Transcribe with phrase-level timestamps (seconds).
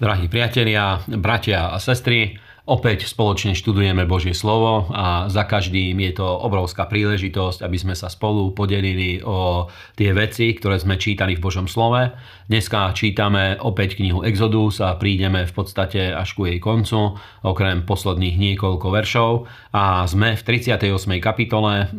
[0.00, 6.24] Drahí priatelia, bratia a sestry, opäť spoločne študujeme Božie slovo a za každým je to
[6.24, 9.68] obrovská príležitosť, aby sme sa spolu podelili o
[10.00, 12.16] tie veci, ktoré sme čítali v Božom slove.
[12.48, 18.40] Dneska čítame opäť knihu Exodus a prídeme v podstate až ku jej koncu, okrem posledných
[18.40, 19.52] niekoľko veršov.
[19.76, 20.96] A sme v 38.
[21.20, 21.92] kapitole,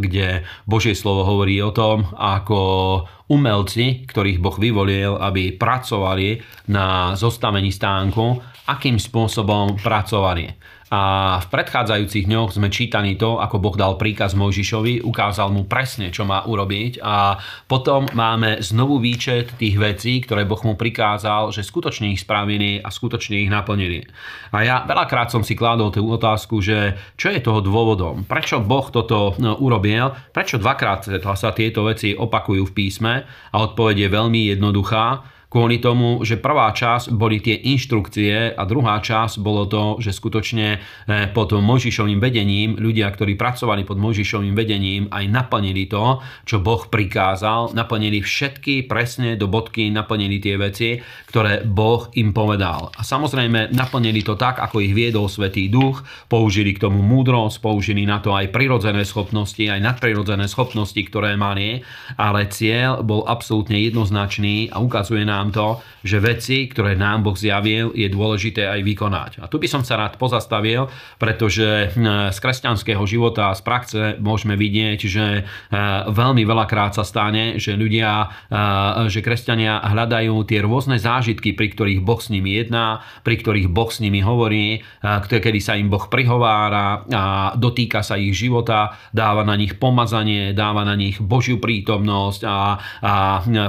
[0.00, 7.72] kde Božie slovo hovorí o tom, ako umelci, ktorých Boh vyvolil, aby pracovali na zostavení
[7.72, 10.44] stánku, akým spôsobom pracovali.
[10.92, 16.12] A v predchádzajúcich dňoch sme čítali to, ako Boh dal príkaz Mojžišovi, ukázal mu presne,
[16.12, 17.00] čo má urobiť.
[17.00, 22.84] A potom máme znovu výčet tých vecí, ktoré Boh mu prikázal, že skutočne ich spravili
[22.84, 24.04] a skutočne ich naplnili.
[24.52, 28.84] A ja veľakrát som si kládol tú otázku, že čo je toho dôvodom, prečo Boh
[28.92, 33.12] toto no, urobil, prečo dvakrát sa tieto veci opakujú v písme?
[33.50, 38.98] A odpoveď je veľmi jednoduchá kvôli tomu, že prvá časť boli tie inštrukcie a druhá
[38.98, 45.06] časť bolo to, že skutočne eh, pod Mojžišovým vedením ľudia, ktorí pracovali pod Mojžišovým vedením
[45.14, 50.98] aj naplnili to, čo Boh prikázal, naplnili všetky presne do bodky, naplnili tie veci,
[51.30, 52.90] ktoré Boh im povedal.
[52.98, 58.02] A samozrejme naplnili to tak, ako ich viedol Svetý Duch, použili k tomu múdrosť, použili
[58.02, 61.84] na to aj prirodzené schopnosti, aj nadprirodzené schopnosti, ktoré mali,
[62.18, 67.36] ale cieľ bol absolútne jednoznačný a ukazuje nám nám to, že veci, ktoré nám Boh
[67.36, 69.30] zjavil, je dôležité aj vykonať.
[69.44, 70.88] A tu by som sa rád pozastavil,
[71.20, 77.60] pretože hm, z kresťanského života z praxe môžeme vidieť, že hm, veľmi veľakrát sa stane,
[77.60, 83.04] že ľudia, hm, že kresťania hľadajú tie rôzne zážitky, pri ktorých Boh s nimi jedná,
[83.20, 84.80] pri ktorých Boh s nimi hovorí,
[85.28, 87.24] kedy sa im Boh prihovára a
[87.58, 93.12] dotýka sa ich života, dáva na nich pomazanie, dáva na nich Božiu prítomnosť a, a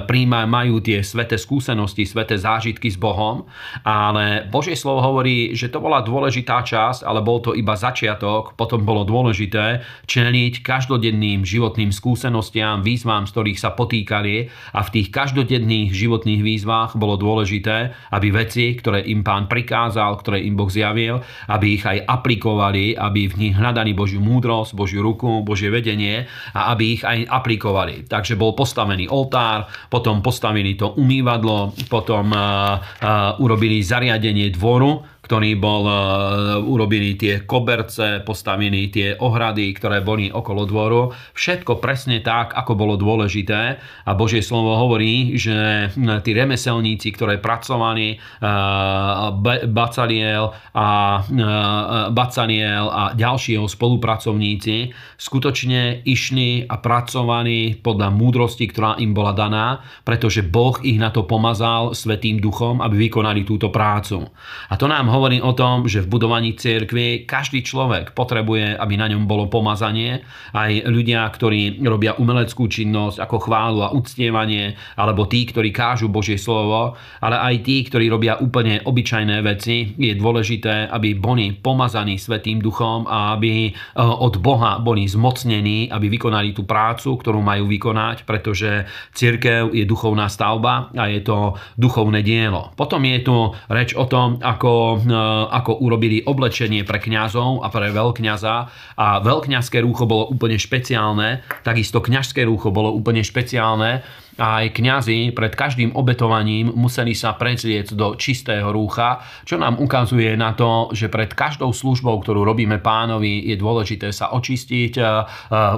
[0.05, 3.47] príjma, majú tie sveté skúsenosti skúsenosti, sveté zážitky s Bohom,
[3.87, 8.83] ale Božie slovo hovorí, že to bola dôležitá časť, ale bol to iba začiatok, potom
[8.83, 15.95] bolo dôležité čeliť každodenným životným skúsenostiam, výzvám, z ktorých sa potýkali a v tých každodenných
[15.95, 21.79] životných výzvách bolo dôležité, aby veci, ktoré im pán prikázal, ktoré im Boh zjavil, aby
[21.79, 26.99] ich aj aplikovali, aby v nich hľadali Božiu múdrosť, Božiu ruku, Božie vedenie a aby
[26.99, 28.11] ich aj aplikovali.
[28.11, 31.44] Takže bol postavený oltár, potom postavili to umývadlo,
[31.89, 32.33] potom
[33.39, 35.95] urobili zariadenie dvoru, ktorý bol, e,
[36.61, 41.01] urobili tie koberce, postavili tie ohrady, ktoré boli okolo dvoru.
[41.33, 43.81] Všetko presne tak, ako bolo dôležité.
[44.05, 45.89] A Božie slovo hovorí, že
[46.21, 48.17] tí remeselníci, ktoré pracovali, e,
[49.65, 50.89] Bacaliel a,
[51.25, 51.49] e,
[52.13, 59.81] Bacaliel a ďalší jeho spolupracovníci, skutočne išli a pracovali podľa múdrosti, ktorá im bola daná,
[60.05, 64.27] pretože Boh ich na to pomazal Svetým duchom, aby vykonali túto prácu.
[64.69, 69.07] A to nám hovorí o tom, že v budovaní cirkvi každý človek potrebuje, aby na
[69.07, 70.21] ňom bolo pomazanie.
[70.51, 76.35] Aj ľudia, ktorí robia umeleckú činnosť ako chválu a uctievanie, alebo tí, ktorí kážu Božie
[76.35, 82.59] slovo, ale aj tí, ktorí robia úplne obyčajné veci, je dôležité, aby boli pomazaní Svetým
[82.59, 83.71] duchom a aby e,
[84.01, 88.83] od Boha boli zmocnení, aby vykonali tú prácu, ktorú majú vykonať, pretože
[89.15, 92.75] cirkev je duchovná stavba a je to duchovné dielo.
[92.75, 93.35] Potom je tu
[93.71, 95.04] reč o tom, ako
[95.51, 98.55] ako urobili oblečenie pre kňazov a pre veľkňaza.
[98.97, 104.05] A veľkňazské rúcho bolo úplne špeciálne, takisto kňažské rúcho bolo úplne špeciálne.
[104.35, 110.35] A aj kňazi pred každým obetovaním museli sa prezliecť do čistého rúcha, čo nám ukazuje
[110.35, 115.07] na to, že pred každou službou, ktorú robíme pánovi, je dôležité sa očistiť e, e,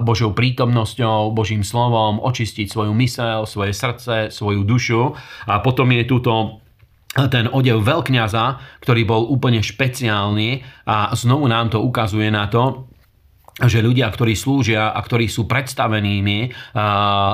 [0.02, 5.14] Božou prítomnosťou, Božím slovom, očistiť svoju mysel, svoje srdce, svoju dušu.
[5.46, 6.66] A potom je túto
[7.26, 8.46] ten odev veľkňaza,
[8.86, 12.86] ktorý bol úplne špeciálny a znovu nám to ukazuje na to,
[13.57, 16.53] že ľudia, ktorí slúžia a ktorí sú predstavenými,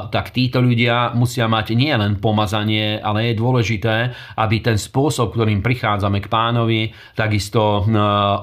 [0.08, 3.96] tak títo ľudia musia mať nie len pomazanie, ale je dôležité,
[4.40, 6.82] aby ten spôsob, ktorým prichádzame k pánovi,
[7.12, 7.84] takisto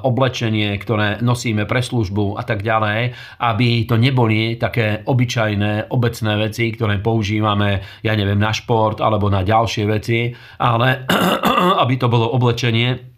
[0.04, 3.16] oblečenie, ktoré nosíme pre službu a tak ďalej,
[3.48, 9.40] aby to neboli také obyčajné, obecné veci, ktoré používame, ja neviem, na šport alebo na
[9.40, 10.28] ďalšie veci,
[10.60, 11.08] ale
[11.82, 13.09] aby to bolo oblečenie,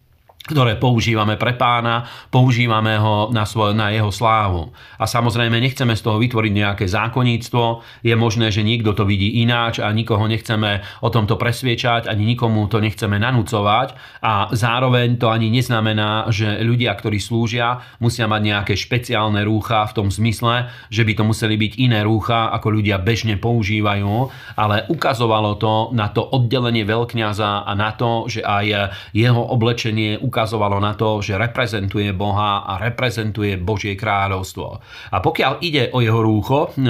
[0.42, 4.74] ktoré používame pre pána, používame ho na, svoj, na jeho slávu.
[4.98, 7.62] A samozrejme nechceme z toho vytvoriť nejaké zákonníctvo,
[8.02, 12.66] je možné, že niekto to vidí ináč a nikoho nechceme o tomto presviečať, ani nikomu
[12.66, 13.94] to nechceme nanúcovať.
[14.18, 19.94] A zároveň to ani neznamená, že ľudia, ktorí slúžia, musia mať nejaké špeciálne rúcha v
[19.94, 24.26] tom zmysle, že by to museli byť iné rúcha, ako ľudia bežne používajú,
[24.58, 30.80] ale ukazovalo to na to oddelenie veľkňaza a na to, že aj jeho oblečenie ukazovalo
[30.80, 34.80] na to, že reprezentuje Boha a reprezentuje Božie kráľovstvo.
[35.12, 36.88] A pokiaľ ide o jeho rúcho, e,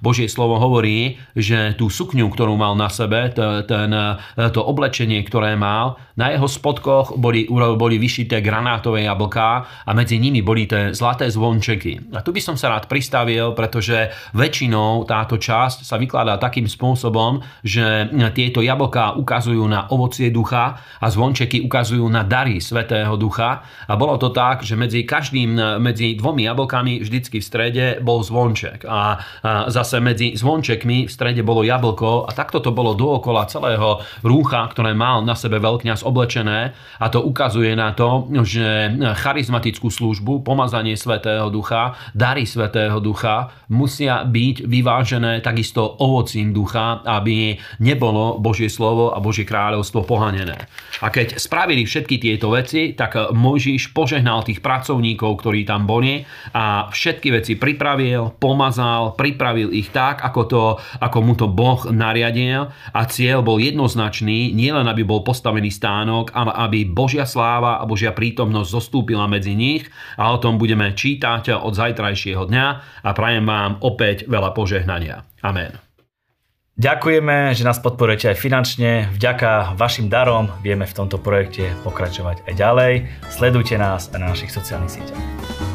[0.00, 4.16] Božie slovo hovorí, že tú sukňu, ktorú mal na sebe, ten, e,
[4.48, 10.42] to oblečenie, ktoré mal, na jeho spodkoch boli, boli vyšité granátové jablká a medzi nimi
[10.42, 12.16] boli tie zlaté zvončeky.
[12.16, 17.38] A tu by som sa rád pristavil, pretože väčšinou táto časť sa vykladá takým spôsobom,
[17.62, 23.66] že tieto jablká ukazujú na ovocie ducha a zvončeky ukazujú na dary Svetého Ducha.
[23.90, 28.86] A bolo to tak, že medzi každým, medzi dvomi jablkami vždycky v strede bol zvonček.
[28.86, 29.18] A,
[29.66, 34.94] zase medzi zvončekmi v strede bolo jablko a takto to bolo dookola celého rúcha, ktoré
[34.94, 36.70] mal na sebe veľkňaz oblečené
[37.02, 38.94] a to ukazuje na to, že
[39.26, 47.58] charizmatickú službu, pomazanie Svetého Ducha, dary Svetého Ducha musia byť vyvážené takisto ovocím ducha, aby
[47.82, 50.70] nebolo Božie slovo a Božie kráľovstvo pohanené.
[51.02, 56.24] A keď spravili všetky tieto veci, tak Mojžiš požehnal tých pracovníkov, ktorí tam boli
[56.56, 60.62] a všetky veci pripravil, pomazal, pripravil ich tak, ako, to,
[61.02, 66.30] ako mu to Boh nariadil a cieľ bol jednoznačný, nielen aby bol postavený stán stánok,
[66.36, 71.74] aby Božia sláva a Božia prítomnosť zostúpila medzi nich a o tom budeme čítať od
[71.74, 72.66] zajtrajšieho dňa
[73.02, 75.26] a prajem vám opäť veľa požehnania.
[75.42, 75.87] Amen.
[76.78, 79.10] Ďakujeme, že nás podporujete aj finančne.
[79.10, 82.92] Vďaka vašim darom vieme v tomto projekte pokračovať aj ďalej.
[83.34, 85.67] Sledujte nás aj na našich sociálnych sieťach.